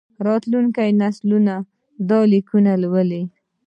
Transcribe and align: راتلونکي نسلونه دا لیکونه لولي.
راتلونکي 0.27 0.89
نسلونه 1.01 1.55
دا 2.09 2.19
لیکونه 2.31 2.71
لولي. 2.83 3.21